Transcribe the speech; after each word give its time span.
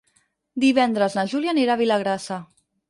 Divendres 0.63 1.19
na 1.21 1.27
Júlia 1.35 1.55
anirà 1.57 1.77
a 1.77 1.83
Vilagrassa. 1.87 2.45